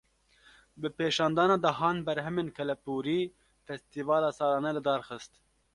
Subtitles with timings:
[0.79, 3.21] Bi pêşandana dehan berhemên kelepûrî,
[3.65, 5.31] festîvala salane li dar xist